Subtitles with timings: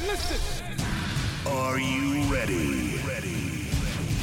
[0.00, 0.40] Hey, listen.
[1.46, 2.96] Are you ready?
[3.06, 3.66] Ready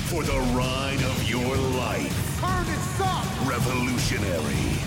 [0.09, 2.39] for the ride of your life?
[2.39, 3.25] Turn it up.
[3.47, 4.79] Revolutionary,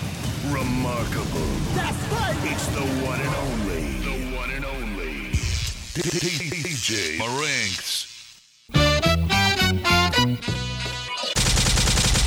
[0.48, 1.46] remarkable.
[1.74, 2.36] That's right.
[2.44, 3.98] It's the one and only.
[3.98, 5.30] The one and only.
[5.94, 8.06] DJ Marinks.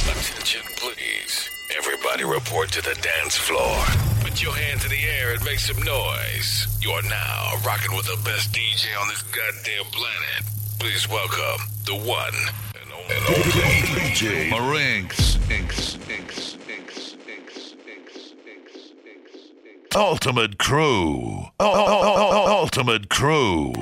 [0.08, 1.50] Attention, please.
[1.76, 4.13] Everybody report to the dance floor.
[4.34, 6.68] Put your hands in the air and make some noise.
[6.82, 10.44] You're now rocking with the best DJ on this goddamn planet.
[10.80, 12.34] Please welcome the one
[12.82, 12.92] and
[13.30, 13.44] only.
[13.44, 15.36] DJ Marinks.
[15.52, 18.74] Inks, inks, inks, inks, inks, inks,
[19.06, 19.96] inks.
[19.96, 21.50] Ultimate Crew.
[21.60, 23.74] Ultimate Crew.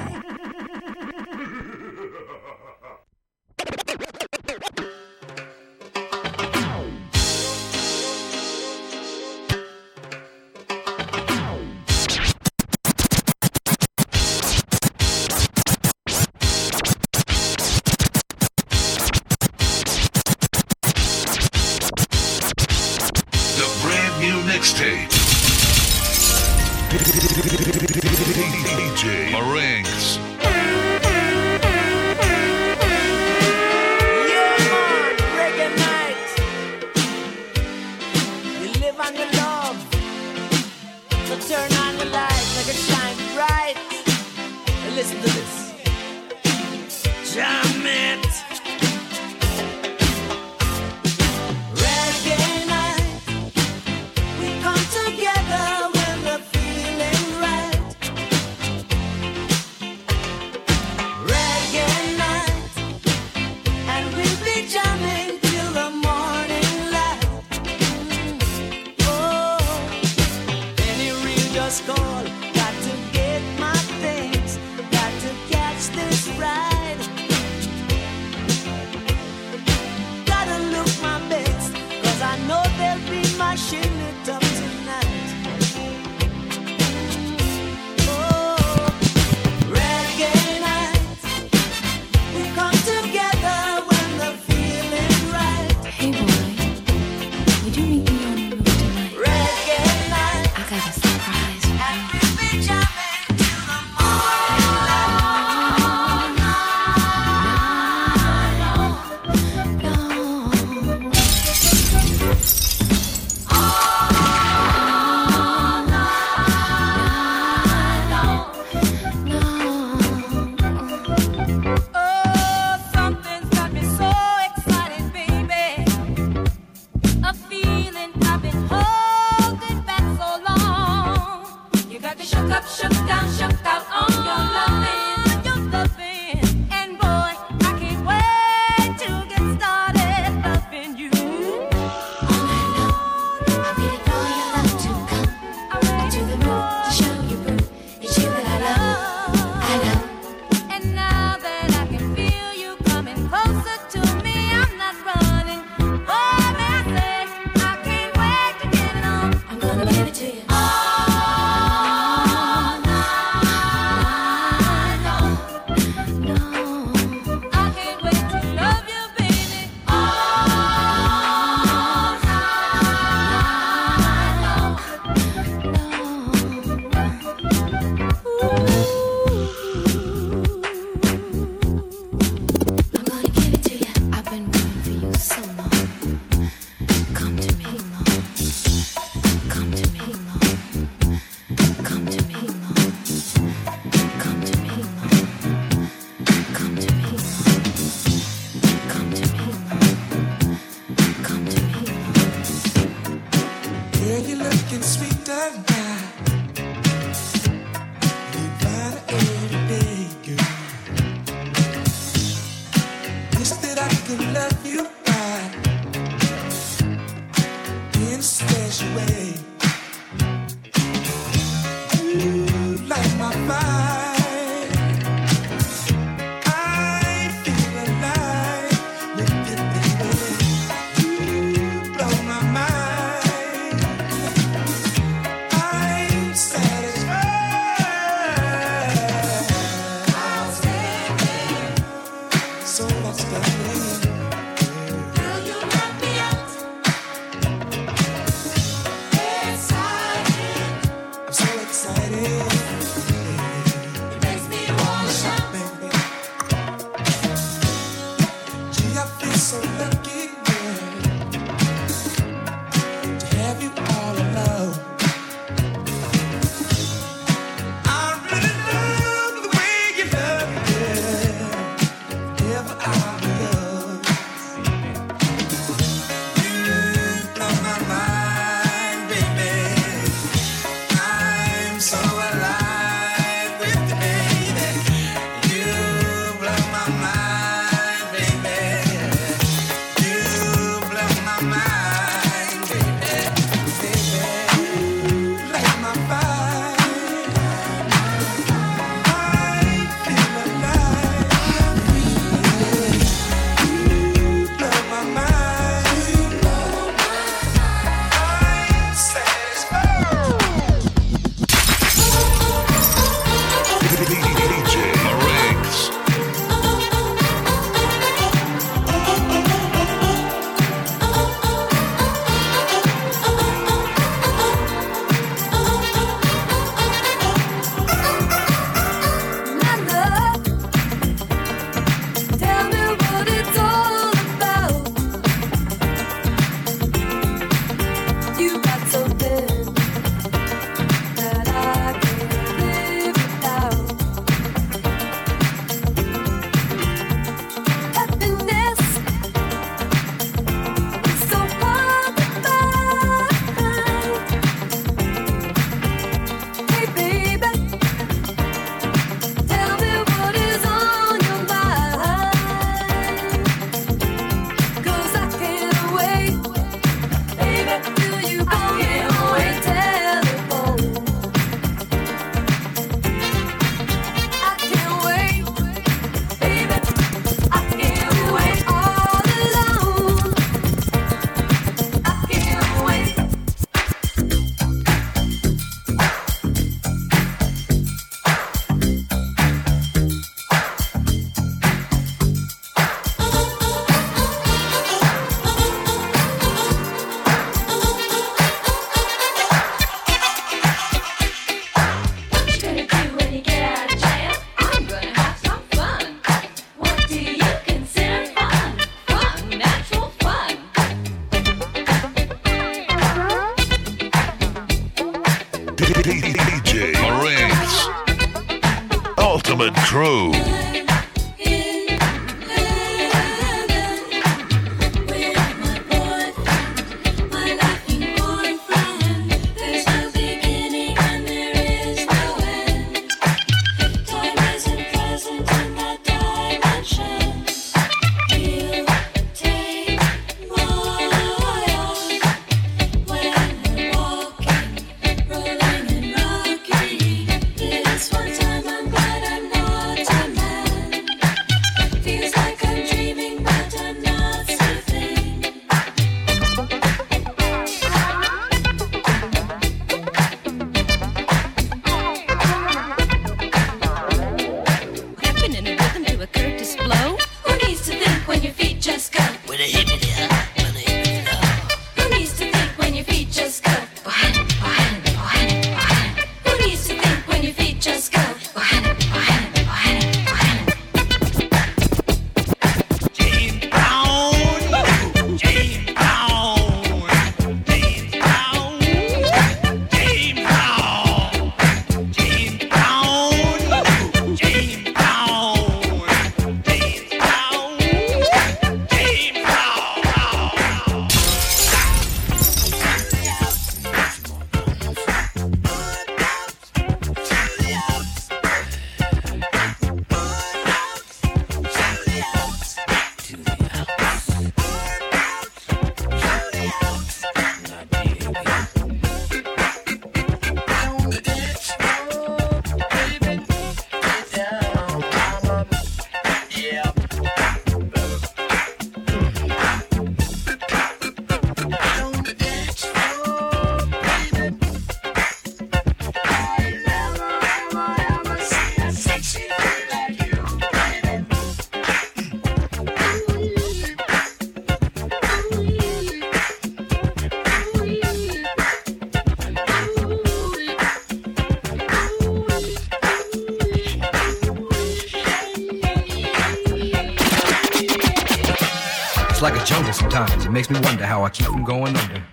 [561.01, 562.23] Wonder how I keep from going under.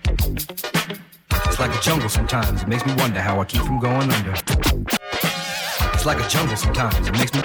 [1.47, 2.63] It's like a jungle sometimes.
[2.63, 4.33] It makes me wonder how I keep from going under.
[5.95, 7.09] It's like a jungle sometimes.
[7.09, 7.41] It makes me.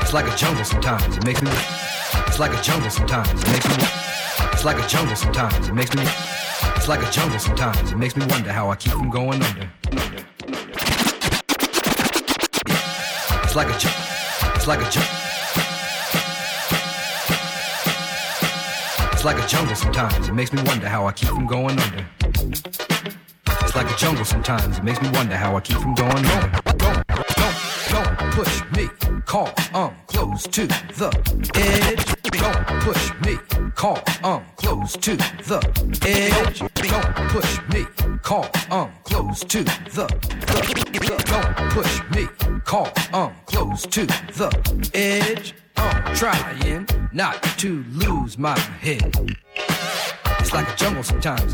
[0.00, 1.16] It's like a jungle sometimes.
[1.16, 1.50] It makes me.
[2.26, 3.30] It's like a jungle sometimes.
[3.30, 3.84] It makes me.
[4.52, 5.68] It's like a jungle sometimes.
[5.68, 6.02] It makes me.
[6.74, 7.92] It's like a jungle sometimes.
[7.92, 9.70] It makes me wonder how I keep from going under.
[13.44, 13.78] It's like a.
[13.78, 14.02] jungle.
[14.56, 15.29] It's like a jungle.
[19.20, 20.28] It's like a jungle sometimes.
[20.28, 22.06] It makes me wonder how I keep from going under.
[22.24, 24.78] It's like a jungle sometimes.
[24.78, 26.62] It makes me wonder how I keep from going under.
[26.78, 27.26] Don't, don't,
[27.90, 28.88] don't push me.
[29.26, 30.44] Call, um, close.
[30.44, 32.19] close to the edge.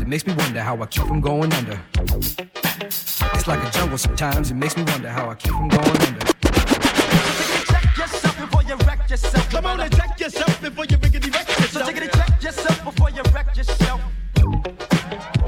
[0.07, 1.77] It makes me wonder how I keep from going under.
[1.99, 6.25] It's like a jungle sometimes, it makes me wonder how I keep from going under.
[7.67, 9.49] Check yourself before you wreck yourself.
[9.49, 12.85] Come on and check yourself before you riggedy wreck So take it and check yourself
[12.85, 14.01] before you wreck yourself.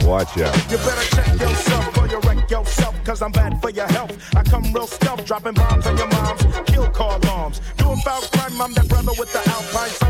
[0.04, 0.56] Watch out.
[0.70, 4.12] You better check yourself before you wreck yourself, cause I'm bad for your health.
[4.36, 7.62] I come real stealth, dropping bombs on your moms, kill car alarms.
[7.78, 10.09] Doing foul crime, I'm that brother with the Alpine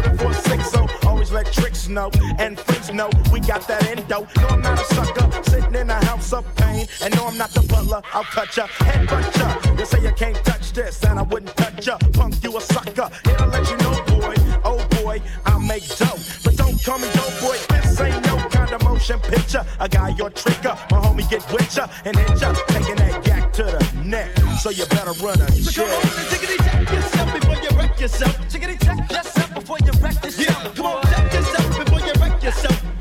[1.90, 4.28] know and freaks know we got that endo.
[4.38, 6.88] No, I'm not a sucker, sitting in a house of pain.
[7.04, 9.76] And no, I'm not the butler, I'll cut ya, headbutt ya.
[9.78, 11.98] You say you can't touch this, and I wouldn't touch ya.
[12.14, 13.10] Punk, you a sucker.
[13.26, 17.08] Here to let you know, boy, oh boy, I make dope, But don't call me
[17.14, 19.66] dope boy, this ain't no kind of motion picture.
[19.80, 23.54] I got your trigger, my homie get with ya and hit ya, taking that yak
[23.54, 24.38] to the neck.
[24.60, 25.88] So you better run a So check.
[25.88, 28.38] come on and tickety check yourself before you wreck yourself.
[28.50, 29.29] Tickety check yourself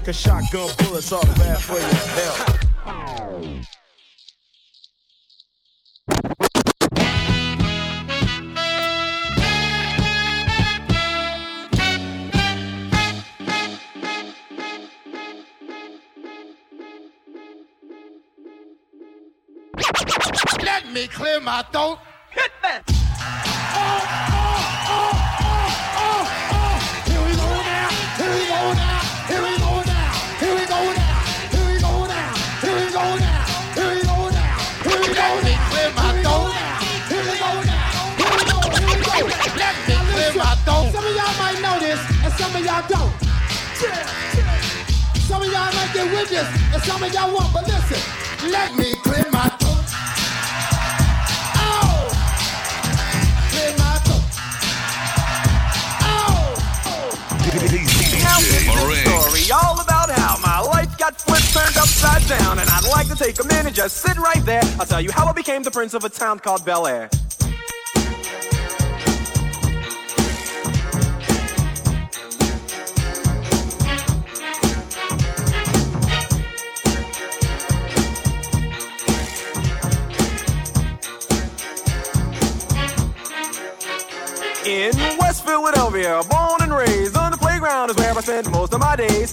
[0.08, 1.82] Cause shotgun bullets are bad for your
[2.16, 2.64] health.
[20.64, 21.98] Let me clear my throat.
[22.30, 23.57] Hit that.
[43.78, 47.52] Some of y'all might get with this, and some of y'all won't.
[47.52, 49.86] But listen, let me clear my throat.
[51.54, 52.10] Oh,
[53.52, 54.24] clear my throat.
[56.02, 56.58] Oh.
[58.18, 62.68] Now DJ a story all about how my life got flipped, turned upside down, and
[62.68, 64.64] I'd like to take a minute, just sit right there.
[64.80, 67.08] I'll tell you how I became the prince of a town called Bel Air.
[85.48, 89.32] Philadelphia, born and raised on the playground is where I spent most of my days.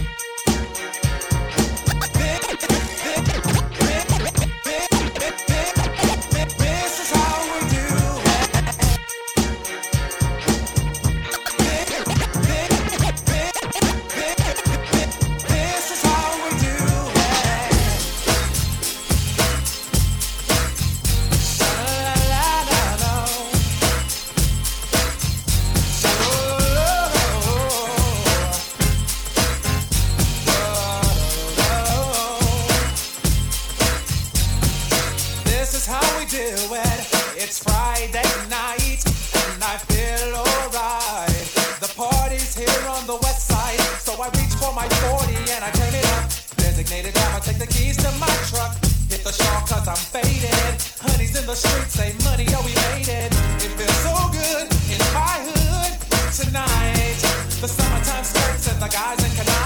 [36.21, 37.01] We do it.
[37.33, 39.01] It's Friday night,
[39.49, 41.45] and I feel alright.
[41.81, 44.87] The party's here on the west side, so I reach for my
[45.17, 46.29] 40 and I turn it up.
[46.61, 48.77] Designated driver, take the keys to my truck.
[49.09, 50.77] Hit the shawl cause I'm faded.
[51.01, 53.31] Honey's in the streets, say money, oh we made it.
[53.65, 55.93] It feels so good in my hood
[56.37, 57.17] tonight.
[57.61, 59.60] The summertime skirts and the guys in Kanai.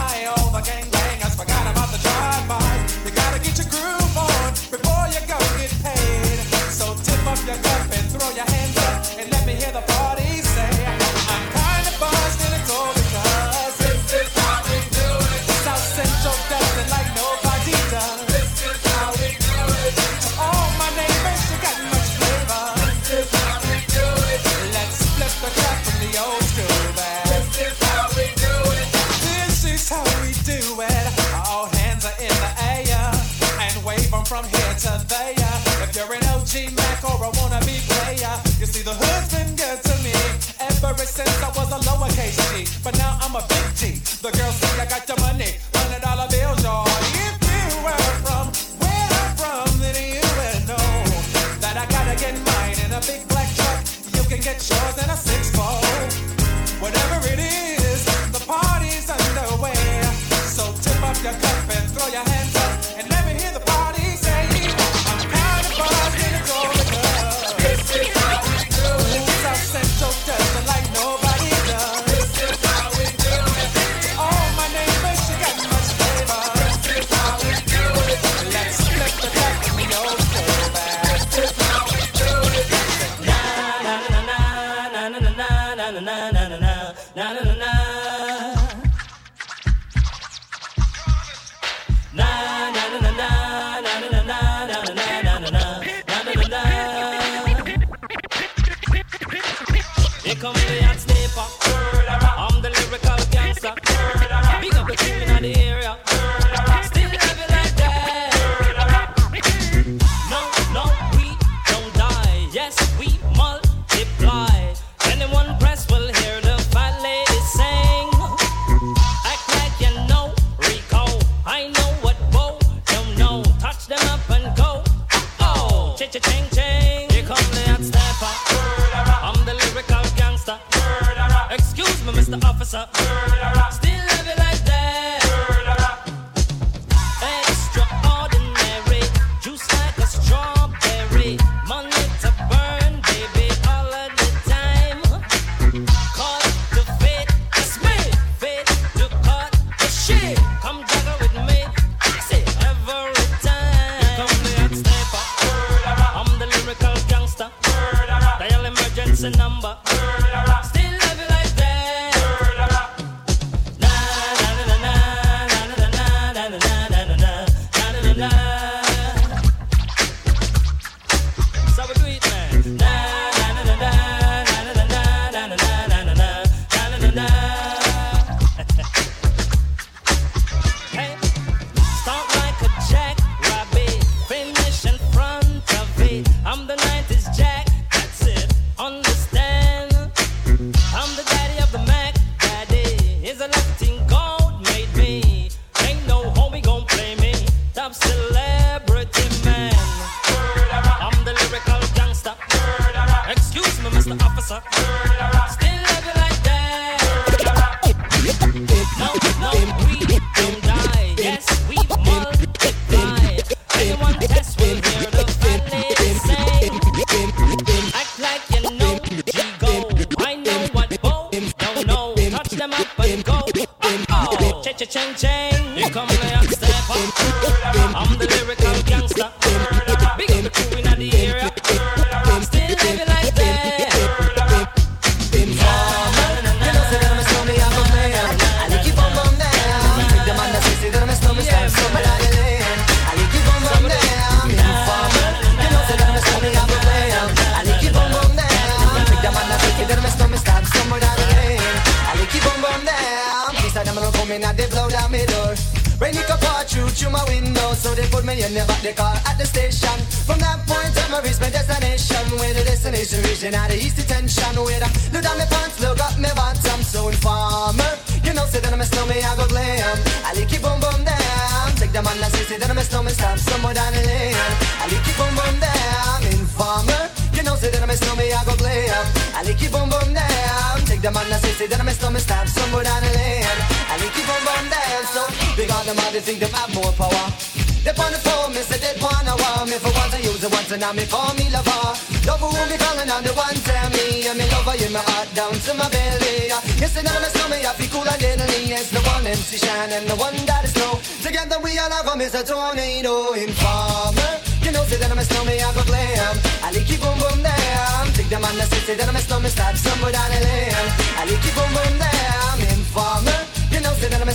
[204.61, 205.04] suck.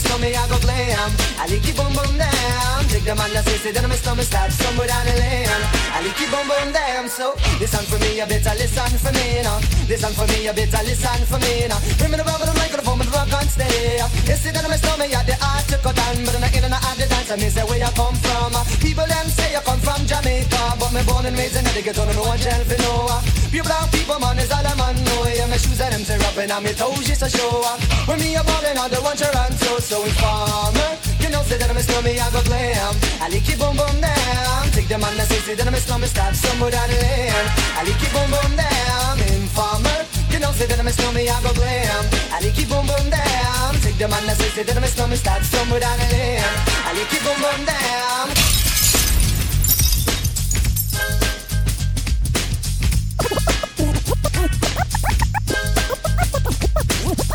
[0.00, 1.10] my stomach, I go blam.
[1.36, 2.84] I like it boom boom damn.
[2.88, 5.48] Take the man that says it, then my stomach starts somewhere down the lane.
[5.92, 7.08] I like it boom boom damn.
[7.08, 9.60] So listen for me, you better listen for me now.
[9.88, 11.80] Listen for me, you better listen for me now.
[12.00, 14.00] Bring me the rubber, the microphone, but the rock can't stay.
[14.00, 16.96] You see that my stomach, yeah, the art to cut down, but I'm inner of
[16.96, 18.52] the dance, I miss where you come from.
[18.80, 22.08] People them say I come from Jamaica, but me born and raised in Connecticut, don't
[22.16, 23.20] know what you know.
[23.50, 24.96] Pure black people, man, is all I'm on.
[25.34, 27.66] Yeah, my shoes are them tear up, and I'm toes just a show.
[28.06, 29.89] When me a ballin', I don't want your answers.
[29.90, 30.90] So, so informer.
[31.18, 32.94] You know, say that I'm a snowmy, I go glam.
[33.20, 34.70] I lick it boom boom down.
[34.70, 37.46] Take the man that say, say that I'm a snowmy, stop somewhere down the lane.
[37.74, 39.18] I lick it boom boom down.
[39.35, 40.07] Informer.
[40.31, 42.05] You know, say that I'm a snowmy, I go glam.
[42.31, 43.74] I lick it boom boom down.
[43.83, 46.55] Take the man that say, say that I'm a snowmy, stop somewhere down the lane.
[46.87, 48.50] I lick it boom boom down.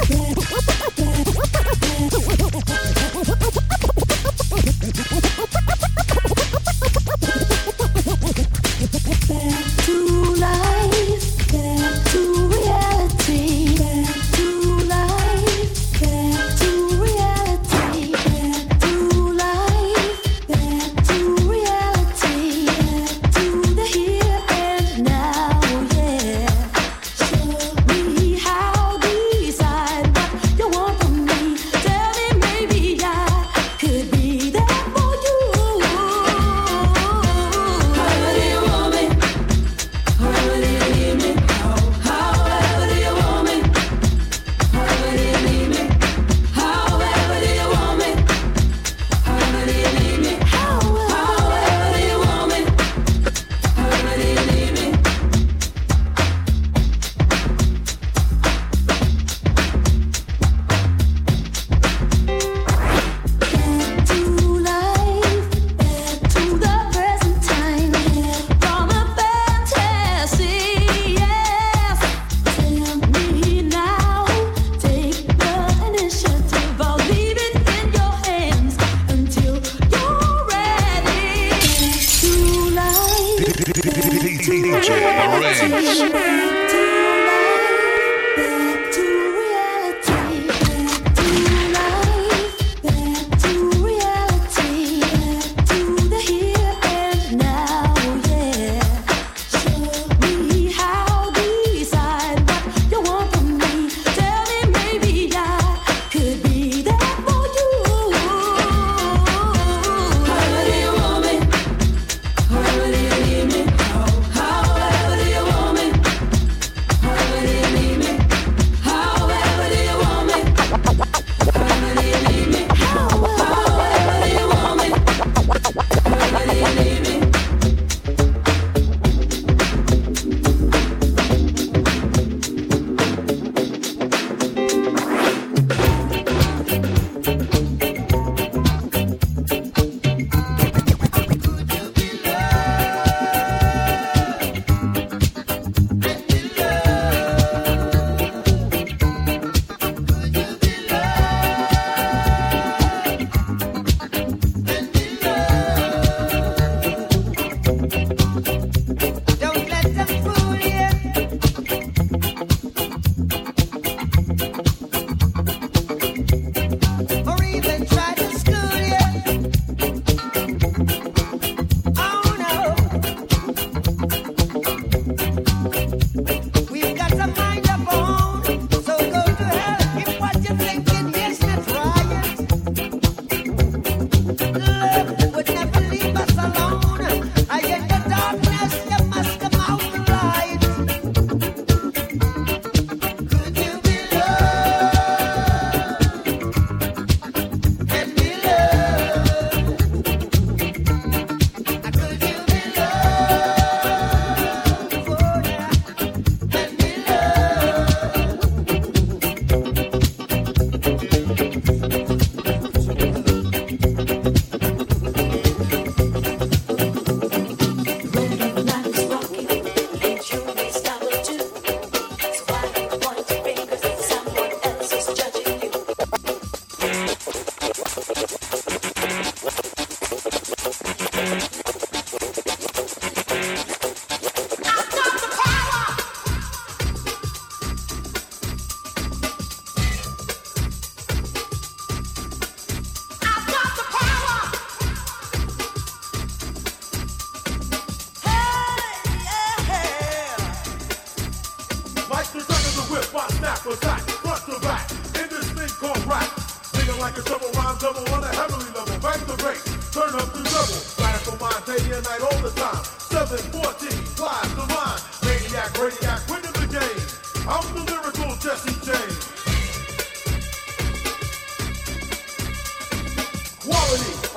[0.08, 0.35] like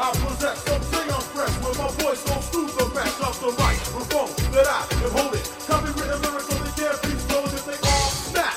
[0.01, 3.75] I possess something I'm fresh with my voice don't screw the match off the right
[3.91, 5.43] remote that I am holding.
[5.67, 8.55] Copywritten lyrics only can't be stolen if they all snap.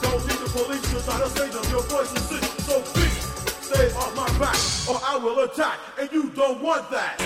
[0.00, 1.66] Don't need the police to try to save them.
[1.74, 3.18] Your voice is sick, so please
[3.66, 4.54] stay off my back
[4.88, 7.18] or I will attack, and you don't want that.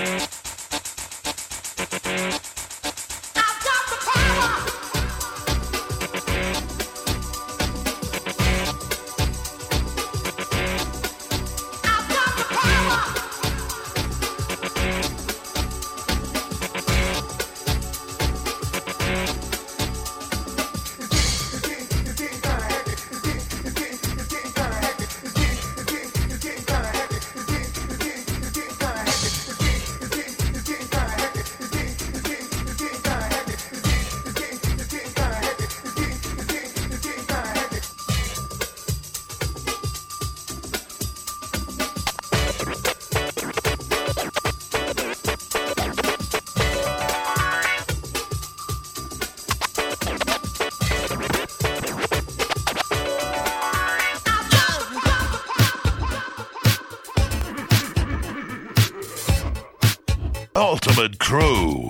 [61.31, 61.90] Crew.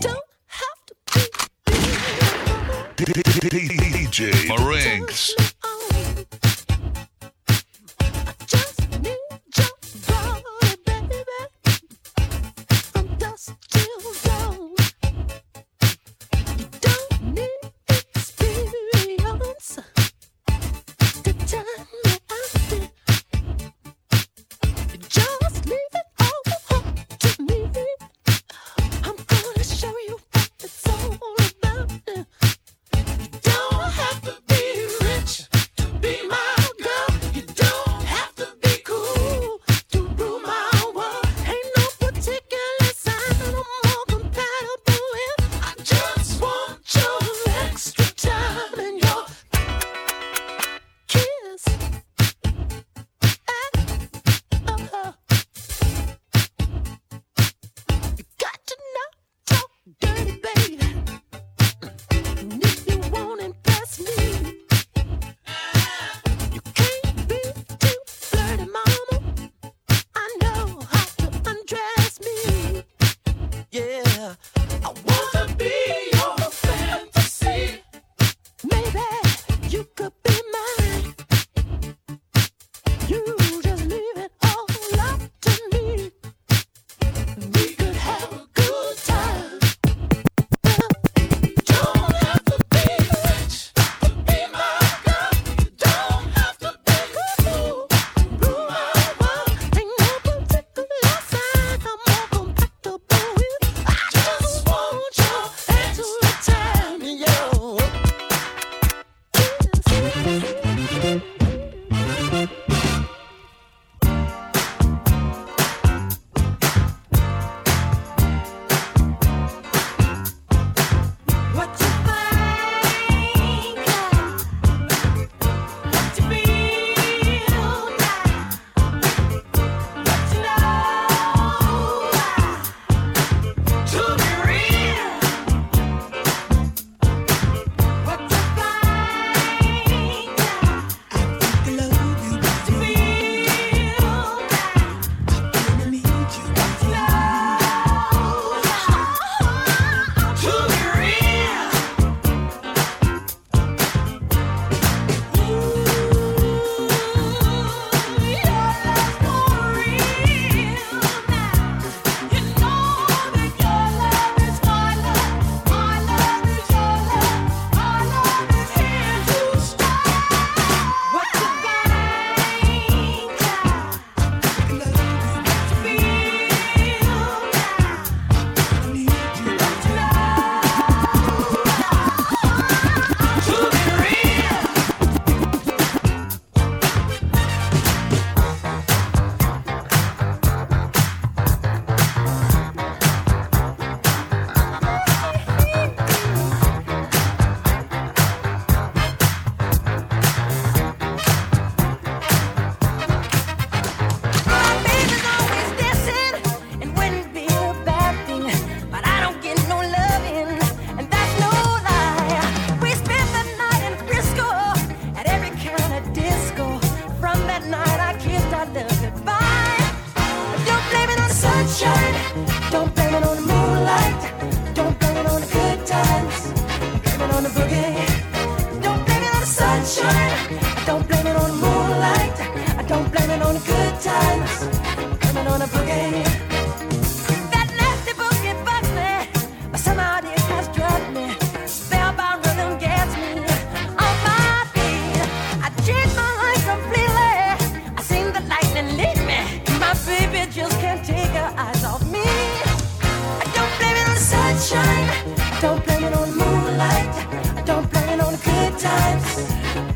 [255.61, 257.66] Don't blame it on the moonlight.
[257.66, 259.27] Don't blame it on the good times.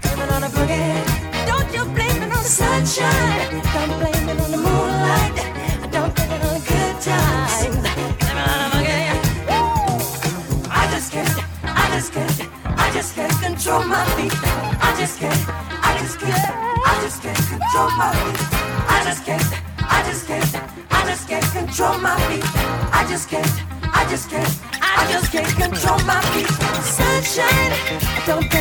[0.02, 1.46] Blame on the boogie.
[1.46, 3.62] Don't you blame it on the sunshine.
[3.72, 5.34] Don't blame it on the moonlight.
[5.90, 7.64] Don't blame it on the good times.
[7.64, 9.08] Blame on the boogie.
[10.68, 11.38] I just can't.
[11.64, 12.38] I just can't.
[12.66, 14.34] I just can't control my feet.
[14.44, 15.48] I just can't.
[15.48, 16.44] I just can't.
[16.84, 18.38] I just can't control my feet.
[18.96, 19.48] I just can't.
[19.80, 20.54] I just can't.
[20.90, 22.44] I just can't control my feet.
[22.92, 23.62] I just can't.
[23.82, 24.63] I just can't.
[25.14, 26.48] Just can't control my feet.
[26.82, 27.72] Sunshine.
[28.26, 28.53] Don't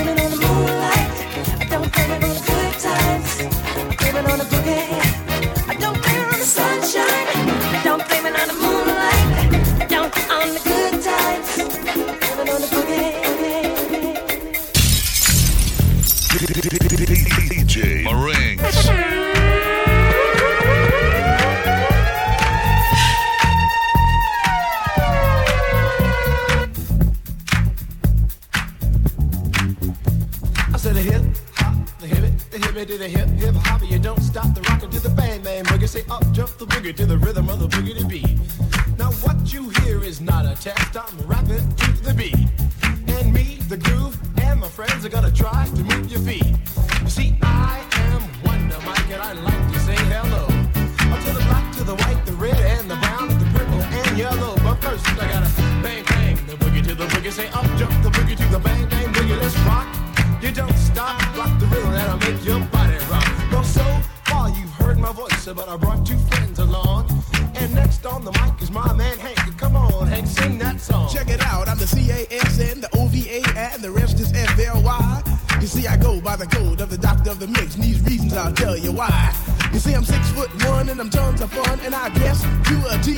[78.43, 79.33] I'll tell you why.
[79.71, 82.75] You see, I'm six foot one, and I'm tons of fun, and I dress to
[82.91, 83.11] a T.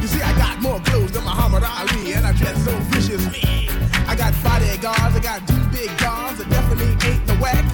[0.00, 3.68] You see, I got more clothes than Muhammad Ali, and I dress so viciously.
[4.06, 7.64] I got bodyguards, I got two big guns, that definitely ain't the whack.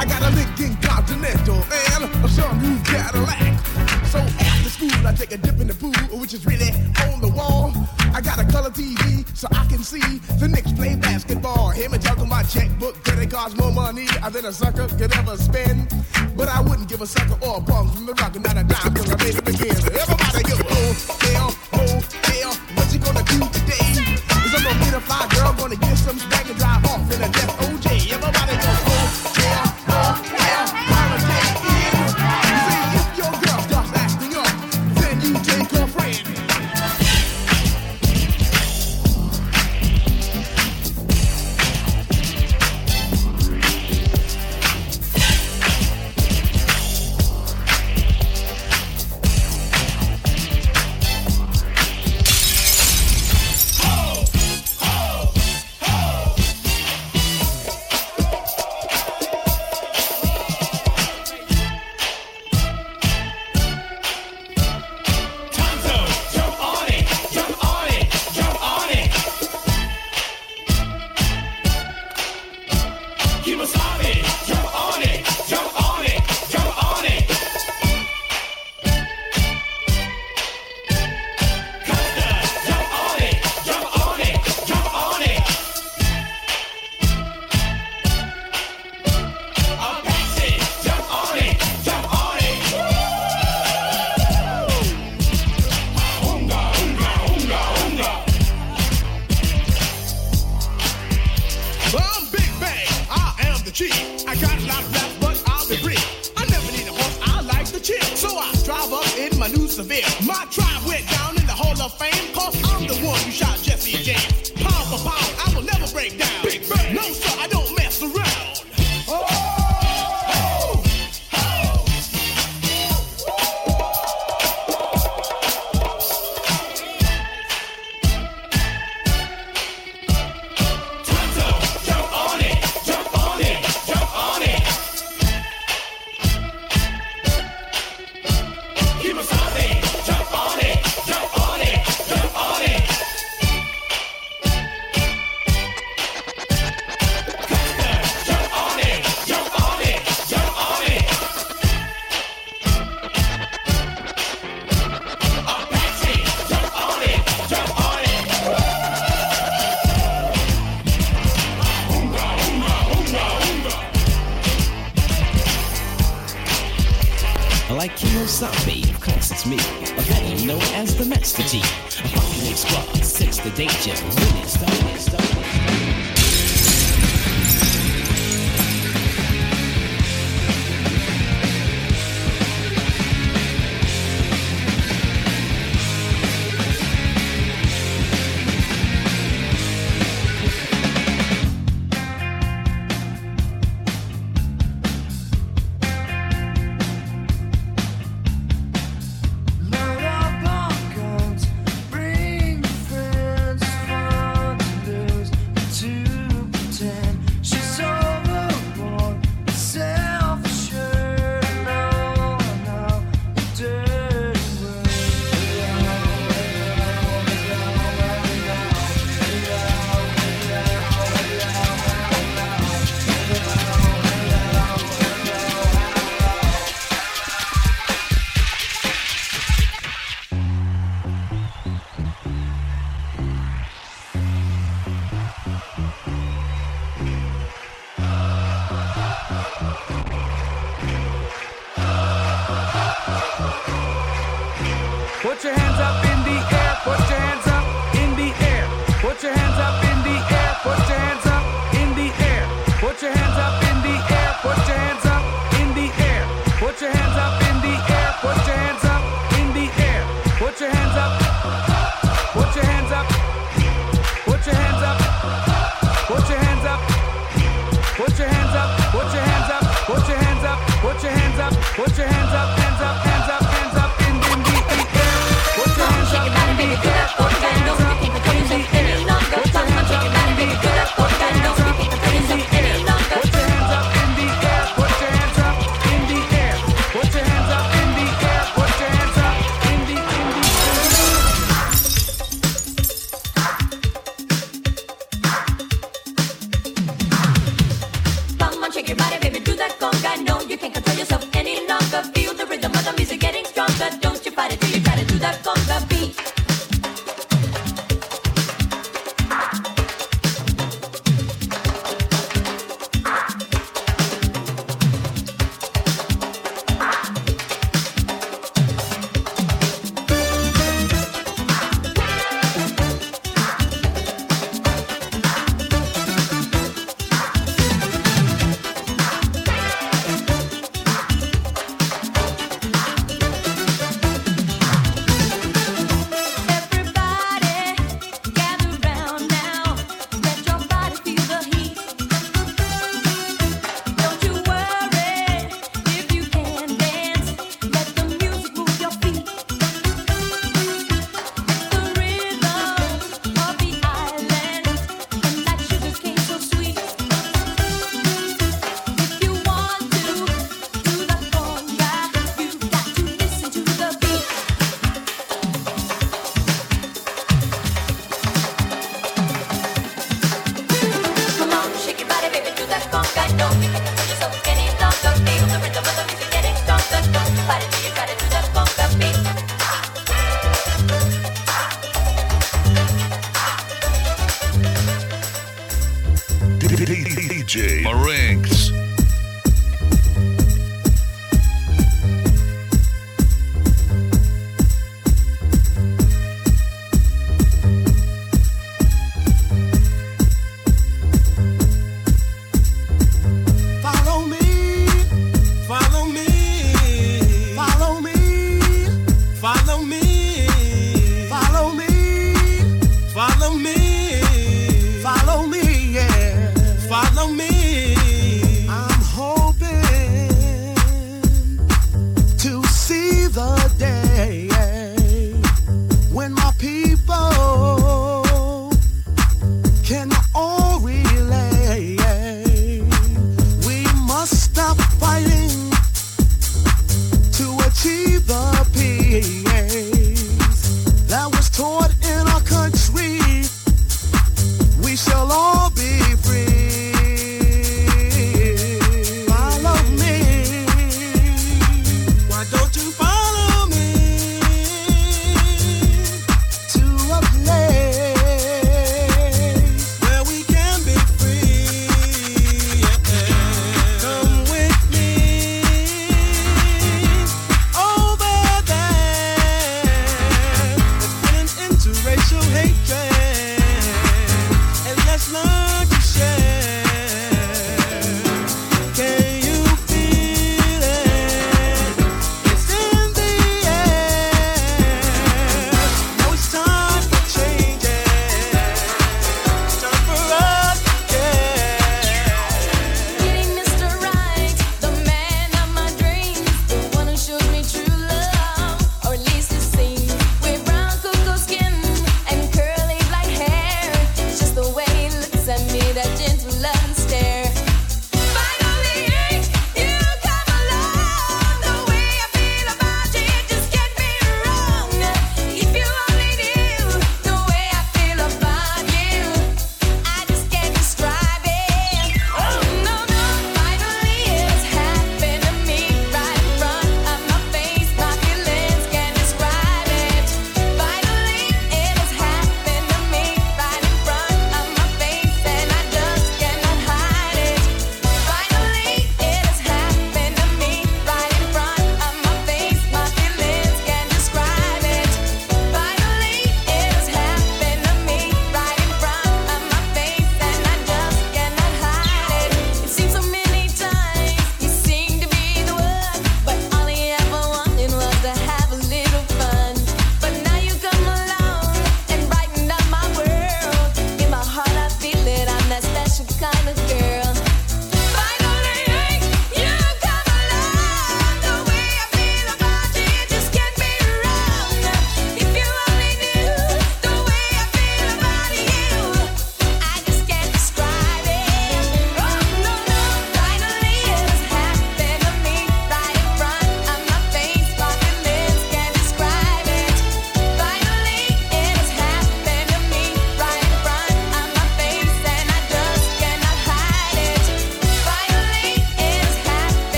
[0.00, 3.54] I got a Lincoln Continental and a sunroof Cadillac.
[4.10, 6.70] So after school, I take a dip in the pool, which is really
[7.06, 7.72] on the wall.
[8.12, 9.98] I got a color TV so I can see
[10.38, 11.70] the Knicks play basketball.
[11.70, 15.36] Him and talking my checkbook, that it costs more money than a sucker could ever
[15.36, 15.92] spend.
[16.36, 18.94] But I wouldn't give a sucker or a bum from the rock not a dime
[18.94, 19.74] till I made it begin.
[19.74, 21.51] Everybody go, oh,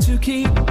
[0.00, 0.63] To keep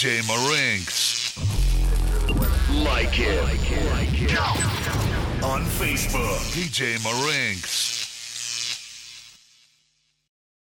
[0.00, 0.49] DJ Marinks.